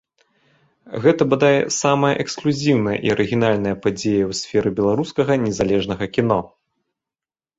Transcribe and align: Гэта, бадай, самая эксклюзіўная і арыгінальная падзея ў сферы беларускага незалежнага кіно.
Гэта, 1.03 1.21
бадай, 1.33 1.57
самая 1.81 2.11
эксклюзіўная 2.23 2.95
і 3.09 3.13
арыгінальная 3.15 3.75
падзея 3.83 4.23
ў 4.31 4.33
сферы 4.41 4.69
беларускага 4.79 5.33
незалежнага 5.45 6.05
кіно. 6.17 6.39